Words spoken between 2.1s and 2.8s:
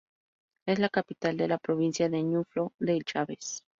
Ñuflo